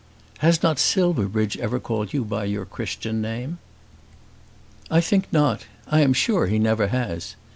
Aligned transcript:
"Has 0.39 0.63
not 0.63 0.79
Silverbridge 0.79 1.57
ever 1.57 1.79
called 1.79 2.11
you 2.11 2.25
by 2.25 2.45
your 2.45 2.65
Christian 2.65 3.21
name?" 3.21 3.59
"I 4.89 4.99
think 4.99 5.31
not. 5.31 5.67
I 5.85 6.01
am 6.01 6.13
sure 6.13 6.47
he 6.47 6.57
never 6.57 6.87
has." 6.87 7.35